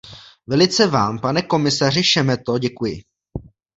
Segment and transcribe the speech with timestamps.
[0.47, 3.01] Velice vám, pane komisaři Šemeto, děkuji.